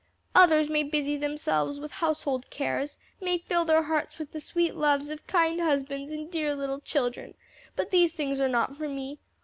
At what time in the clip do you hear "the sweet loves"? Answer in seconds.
4.31-5.11